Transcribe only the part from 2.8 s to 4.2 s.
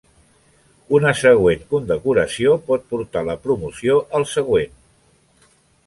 portar la promoció